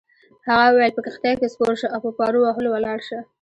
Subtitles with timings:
[0.47, 3.19] هغه وویل: په کښتۍ کي سپور شه او په پارو وهلو ولاړ شه.